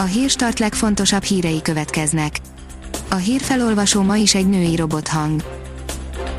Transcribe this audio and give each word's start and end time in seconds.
A 0.00 0.04
hírstart 0.04 0.58
legfontosabb 0.58 1.22
hírei 1.22 1.62
következnek. 1.62 2.40
A 3.08 3.14
hírfelolvasó 3.14 4.02
ma 4.02 4.16
is 4.16 4.34
egy 4.34 4.48
női 4.48 4.76
robothang. 4.76 5.42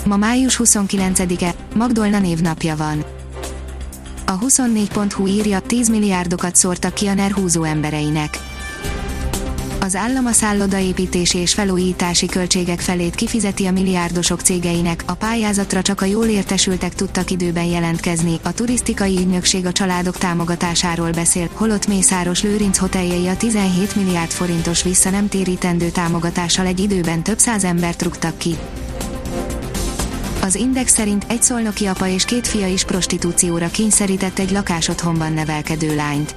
Ma 0.05 0.17
május 0.17 0.59
29-e, 0.63 1.55
Magdolna 1.75 2.19
névnapja 2.19 2.75
van. 2.75 3.03
A 4.25 4.39
24.hu 4.39 5.27
írja, 5.27 5.59
10 5.59 5.89
milliárdokat 5.89 6.55
szórtak 6.55 6.93
ki 6.93 7.07
a 7.07 7.13
NER 7.13 7.31
húzó 7.31 7.63
embereinek. 7.63 8.48
Az 9.81 9.95
állam 9.95 10.25
a 10.25 10.31
szállodaépítési 10.31 11.37
és 11.37 11.53
felújítási 11.53 12.25
költségek 12.25 12.79
felét 12.79 13.15
kifizeti 13.15 13.65
a 13.65 13.71
milliárdosok 13.71 14.41
cégeinek, 14.41 15.03
a 15.05 15.13
pályázatra 15.13 15.81
csak 15.81 16.01
a 16.01 16.05
jól 16.05 16.25
értesültek 16.25 16.95
tudtak 16.95 17.31
időben 17.31 17.63
jelentkezni, 17.63 18.39
a 18.43 18.53
turisztikai 18.53 19.17
ügynökség 19.17 19.65
a 19.65 19.71
családok 19.71 20.17
támogatásáról 20.17 21.11
beszél, 21.11 21.49
holott 21.53 21.87
Mészáros 21.87 22.43
Lőrinc 22.43 22.77
hoteljei 22.77 23.27
a 23.27 23.37
17 23.37 23.95
milliárd 23.95 24.31
forintos 24.31 24.83
vissza 24.83 25.09
nem 25.09 25.27
térítendő 25.27 25.89
támogatással 25.89 26.65
egy 26.65 26.79
időben 26.79 27.23
több 27.23 27.39
száz 27.39 27.63
embert 27.63 28.01
rúgtak 28.01 28.37
ki. 28.37 28.55
Az 30.41 30.55
Index 30.55 30.93
szerint 30.93 31.25
egy 31.27 31.43
szolnoki 31.43 31.85
apa 31.85 32.07
és 32.07 32.25
két 32.25 32.47
fia 32.47 32.67
is 32.67 32.83
prostitúcióra 32.83 33.67
kényszerített 33.67 34.39
egy 34.39 34.51
lakásotthonban 34.51 35.33
nevelkedő 35.33 35.95
lányt. 35.95 36.35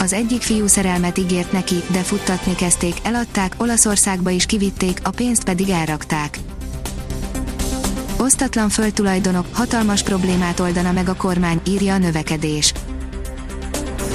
Az 0.00 0.12
egyik 0.12 0.42
fiú 0.42 0.66
szerelmet 0.66 1.18
ígért 1.18 1.52
neki, 1.52 1.82
de 1.90 1.98
futtatni 1.98 2.54
kezdték, 2.54 2.94
eladták, 3.02 3.54
Olaszországba 3.56 4.30
is 4.30 4.46
kivitték, 4.46 5.00
a 5.02 5.10
pénzt 5.10 5.44
pedig 5.44 5.68
elrakták. 5.68 6.38
Osztatlan 8.18 8.68
földtulajdonok, 8.68 9.46
hatalmas 9.52 10.02
problémát 10.02 10.60
oldana 10.60 10.92
meg 10.92 11.08
a 11.08 11.14
kormány, 11.14 11.60
írja 11.68 11.94
a 11.94 11.98
növekedés. 11.98 12.72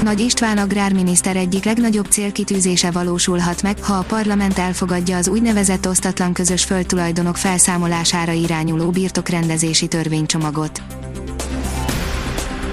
Nagy 0.04 0.20
István 0.20 0.58
agrárminiszter 0.58 1.36
egyik 1.36 1.64
legnagyobb 1.64 2.06
célkitűzése 2.06 2.92
valósulhat 2.92 3.62
meg, 3.62 3.84
ha 3.84 3.94
a 3.94 4.04
parlament 4.04 4.58
elfogadja 4.58 5.18
az 5.18 5.28
úgynevezett 5.28 5.88
osztatlan 5.88 6.34
közös 6.34 6.64
földtulajdonok 6.64 7.38
felszámolására 7.38 8.32
irányuló 8.32 8.90
birtokrendezési 8.90 9.88
törvénycsomagot. 9.88 10.82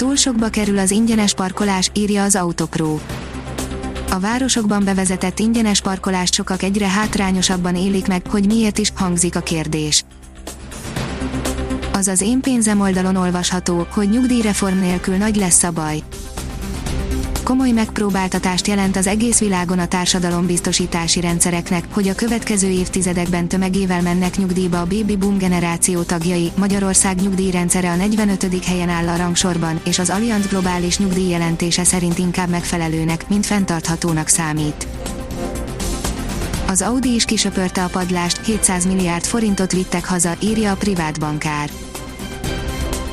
Túl 0.03 0.17
sokba 0.17 0.49
kerül 0.49 0.79
az 0.79 0.91
ingyenes 0.91 1.35
parkolás, 1.35 1.91
írja 1.95 2.23
az 2.23 2.37
Autopro. 2.37 2.99
A 4.11 4.19
városokban 4.19 4.85
bevezetett 4.85 5.39
ingyenes 5.39 5.81
parkolást 5.81 6.35
sokak 6.35 6.63
egyre 6.63 6.89
hátrányosabban 6.89 7.77
élik 7.77 8.07
meg, 8.07 8.27
hogy 8.27 8.47
miért 8.47 8.79
is, 8.79 8.93
hangzik 8.95 9.37
a 9.37 9.41
kérdés. 9.41 10.05
Az 11.93 12.09
az 12.09 12.21
én 12.21 12.41
pénzem 12.41 12.81
oldalon 12.81 13.17
olvasható, 13.17 13.87
hogy 13.91 14.09
nyugdíjreform 14.09 14.79
nélkül 14.79 15.17
nagy 15.17 15.37
lesz 15.37 15.63
a 15.63 15.71
baj 15.71 16.03
komoly 17.43 17.71
megpróbáltatást 17.71 18.67
jelent 18.67 18.97
az 18.97 19.07
egész 19.07 19.39
világon 19.39 19.79
a 19.79 19.87
társadalombiztosítási 19.87 21.21
rendszereknek, 21.21 21.85
hogy 21.91 22.09
a 22.09 22.15
következő 22.15 22.69
évtizedekben 22.69 23.49
tömegével 23.49 24.03
mennek 24.03 24.37
nyugdíjba 24.37 24.81
a 24.81 24.87
baby 24.87 25.17
boom 25.17 25.39
generáció 25.39 26.03
tagjai. 26.03 26.53
Magyarország 26.57 27.21
nyugdíjrendszere 27.21 27.91
a 27.91 27.97
45. 27.97 28.65
helyen 28.65 28.89
áll 28.89 29.09
a 29.09 29.17
rangsorban, 29.17 29.81
és 29.85 29.99
az 29.99 30.11
Allianz 30.11 30.47
globális 30.47 30.99
nyugdíjjelentése 30.99 31.85
szerint 31.85 32.19
inkább 32.19 32.49
megfelelőnek, 32.49 33.29
mint 33.29 33.47
fenntarthatónak 33.47 34.29
számít. 34.29 34.87
Az 36.67 36.83
Audi 36.83 37.15
is 37.15 37.25
kisöpörte 37.25 37.85
a 37.85 37.89
padlást, 37.89 38.47
700 38.47 38.87
milliárd 38.87 39.25
forintot 39.25 39.73
vittek 39.73 40.05
haza, 40.05 40.35
írja 40.41 40.73
a 40.73 40.77
privát 40.77 41.21
bankár 41.21 41.71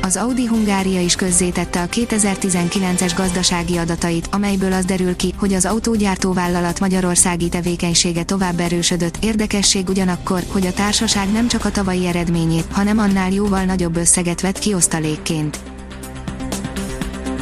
az 0.09 0.17
Audi 0.17 0.45
Hungária 0.45 1.02
is 1.02 1.15
közzétette 1.15 1.81
a 1.81 1.88
2019-es 1.88 3.11
gazdasági 3.15 3.77
adatait, 3.77 4.27
amelyből 4.31 4.73
az 4.73 4.85
derül 4.85 5.15
ki, 5.15 5.33
hogy 5.38 5.53
az 5.53 5.65
autógyártóvállalat 5.65 6.79
magyarországi 6.79 7.49
tevékenysége 7.49 8.23
tovább 8.23 8.59
erősödött. 8.59 9.17
Érdekesség 9.21 9.89
ugyanakkor, 9.89 10.43
hogy 10.47 10.65
a 10.65 10.73
társaság 10.73 11.31
nem 11.31 11.47
csak 11.47 11.65
a 11.65 11.71
tavalyi 11.71 12.07
eredményét, 12.07 12.65
hanem 12.71 12.98
annál 12.98 13.31
jóval 13.31 13.64
nagyobb 13.64 13.95
összeget 13.95 14.42
vett 14.42 14.59
ki 14.59 14.73
osztalékként. 14.73 15.59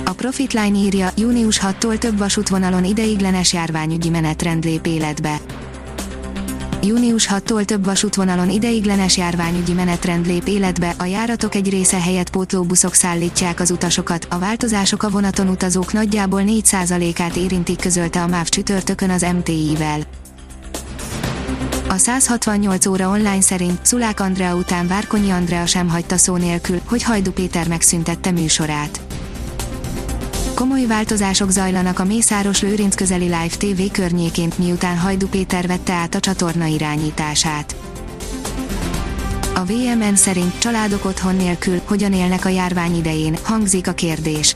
A 0.05 0.11
Profitline 0.11 0.77
írja, 0.77 1.09
június 1.17 1.59
6-tól 1.63 1.97
több 1.97 2.17
vasútvonalon 2.17 2.85
ideiglenes 2.85 3.53
járványügyi 3.53 4.09
menetrend 4.09 4.63
lép 4.63 4.85
életbe 4.85 5.39
június 6.83 7.27
6-tól 7.31 7.65
több 7.65 7.85
vasútvonalon 7.85 8.49
ideiglenes 8.49 9.17
járványügyi 9.17 9.73
menetrend 9.73 10.27
lép 10.27 10.47
életbe, 10.47 10.93
a 10.97 11.05
járatok 11.05 11.55
egy 11.55 11.69
része 11.69 12.01
helyett 12.01 12.29
pótlóbuszok 12.29 12.93
szállítják 12.93 13.59
az 13.59 13.71
utasokat, 13.71 14.27
a 14.29 14.39
változások 14.39 15.03
a 15.03 15.09
vonaton 15.09 15.47
utazók 15.47 15.93
nagyjából 15.93 16.41
4%-át 16.45 17.35
érintik 17.35 17.79
közölte 17.79 18.21
a 18.21 18.27
MÁV 18.27 18.47
csütörtökön 18.47 19.09
az 19.09 19.25
MTI-vel. 19.37 19.99
A 21.89 21.97
168 21.97 22.85
óra 22.85 23.09
online 23.09 23.41
szerint 23.41 23.85
Szulák 23.85 24.19
Andrea 24.19 24.55
után 24.55 24.87
Várkonyi 24.87 25.29
Andrea 25.29 25.65
sem 25.65 25.89
hagyta 25.89 26.17
szó 26.17 26.35
nélkül, 26.35 26.79
hogy 26.85 27.03
Hajdu 27.03 27.31
Péter 27.31 27.67
megszüntette 27.67 28.31
műsorát. 28.31 29.16
Komoly 30.57 30.85
változások 30.85 31.49
zajlanak 31.49 31.99
a 31.99 32.03
Mészáros 32.03 32.61
Lőrinc 32.61 32.95
közeli 32.95 33.23
Live 33.23 33.47
TV 33.47 33.91
környékén, 33.91 34.51
miután 34.55 34.97
Hajdu 34.97 35.27
Péter 35.27 35.67
vette 35.67 35.93
át 35.93 36.15
a 36.15 36.19
csatorna 36.19 36.65
irányítását. 36.65 37.75
A 39.55 39.63
VMN 39.65 40.15
szerint 40.15 40.59
családok 40.59 41.05
otthon 41.05 41.35
nélkül 41.35 41.81
hogyan 41.85 42.13
élnek 42.13 42.45
a 42.45 42.49
járvány 42.49 42.95
idején, 42.95 43.37
hangzik 43.43 43.87
a 43.87 43.91
kérdés. 43.91 44.55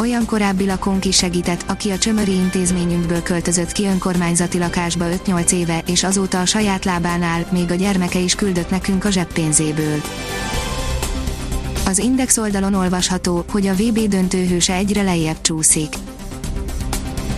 Olyan 0.00 0.26
korábbi 0.26 0.66
lakónk 0.66 1.04
is 1.04 1.16
segített, 1.16 1.64
aki 1.66 1.90
a 1.90 1.98
csömöri 1.98 2.34
intézményünkből 2.34 3.22
költözött 3.22 3.72
ki 3.72 3.84
önkormányzati 3.84 4.58
lakásba 4.58 5.04
5-8 5.26 5.52
éve, 5.52 5.82
és 5.86 6.04
azóta 6.04 6.40
a 6.40 6.46
saját 6.46 6.84
lábán 6.84 7.22
áll, 7.22 7.44
még 7.50 7.70
a 7.70 7.74
gyermeke 7.74 8.18
is 8.18 8.34
küldött 8.34 8.70
nekünk 8.70 9.04
a 9.04 9.10
zseppénzéből. 9.10 10.00
Az 11.86 11.98
Index 11.98 12.36
oldalon 12.36 12.74
olvasható, 12.74 13.44
hogy 13.50 13.66
a 13.66 13.74
VB 13.74 13.98
döntőhőse 13.98 14.74
egyre 14.74 15.02
lejjebb 15.02 15.40
csúszik. 15.40 15.94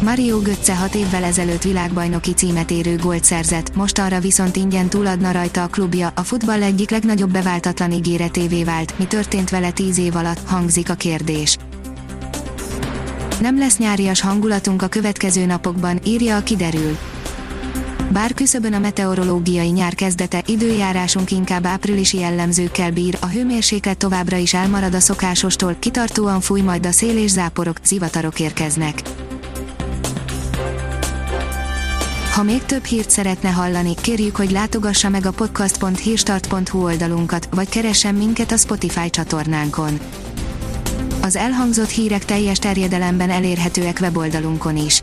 Mario 0.03 0.39
Götze 0.39 0.77
6 0.77 0.95
évvel 0.95 1.25
ezelőtt 1.25 1.63
világbajnoki 1.63 2.33
címet 2.33 2.71
érő 2.71 2.97
gólt 2.97 3.25
szerzett, 3.25 3.77
most 3.77 3.99
arra 3.99 4.21
viszont 4.21 4.57
ingyen 4.57 4.89
túladna 4.89 5.33
rajta 5.33 5.63
a 5.63 5.67
klubja, 5.67 6.13
a 6.15 6.23
futball 6.23 6.63
egyik 6.63 6.91
legnagyobb 6.91 7.31
beváltatlan 7.31 7.93
ígéretévé 7.93 8.65
vált, 8.65 8.99
mi 8.99 9.05
történt 9.05 9.51
vele 9.51 9.71
10 9.71 9.99
év 9.99 10.17
alatt, 10.17 10.49
hangzik 10.49 10.91
a 10.91 10.95
kérdés. 10.95 11.57
Nem 13.41 13.59
lesz 13.59 13.79
nyárias 13.79 14.21
hangulatunk 14.21 14.83
a 14.83 14.89
következő 14.89 15.47
napokban, 15.47 16.01
írja 16.05 16.37
a 16.37 16.43
kiderül. 16.43 16.97
Bár 18.13 18.35
küszöbön 18.35 18.73
a 18.73 18.79
meteorológiai 18.79 19.69
nyár 19.69 19.95
kezdete, 19.95 20.43
időjárásunk 20.47 21.31
inkább 21.31 21.67
áprilisi 21.67 22.19
jellemzőkkel 22.19 22.91
bír, 22.91 23.19
a 23.21 23.27
hőmérséklet 23.27 23.99
továbbra 23.99 24.37
is 24.37 24.55
elmarad 24.55 24.95
a 24.95 25.01
szokásostól, 25.01 25.77
kitartóan 25.79 26.41
fúj 26.41 26.61
majd 26.61 26.87
a 26.87 26.93
szél 26.93 27.19
és 27.19 27.31
záporok, 27.31 27.77
zivatarok 27.85 28.41
érkeznek. 28.41 29.03
Ha 32.33 32.43
még 32.43 32.65
több 32.65 32.85
hírt 32.85 33.11
szeretne 33.11 33.49
hallani, 33.49 33.95
kérjük, 34.01 34.37
hogy 34.37 34.51
látogassa 34.51 35.09
meg 35.09 35.27
a 35.27 35.31
podcast.hírstart.hu 35.31 36.85
oldalunkat, 36.85 37.49
vagy 37.55 37.69
keressen 37.69 38.15
minket 38.15 38.53
a 38.53 38.57
Spotify 38.57 39.11
csatornánkon. 39.11 39.99
Az 41.23 41.37
elhangzott 41.37 41.89
hírek 41.89 42.25
teljes 42.25 42.59
terjedelemben 42.59 43.31
elérhetőek 43.31 43.99
weboldalunkon 44.01 44.77
is. 44.77 45.03